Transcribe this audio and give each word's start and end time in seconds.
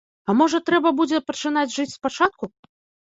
А 0.31 0.35
можа 0.37 0.61
трэба 0.69 0.93
будзе 1.01 1.21
пачынаць 1.29 1.69
жыць 1.77 1.89
спачатку? 1.97 2.53